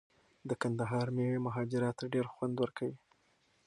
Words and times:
د 0.49 0.51
کندهار 0.61 1.07
میوې 1.15 1.39
مهاراجا 1.45 1.89
ته 1.97 2.03
ډیر 2.13 2.25
خوند 2.33 2.55
ورکوي. 2.59 2.95